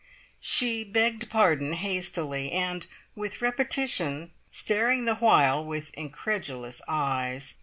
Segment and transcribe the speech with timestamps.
[0.39, 7.53] She "begged pardon" hastily, and with repetition, staring the while with incredulous eyes.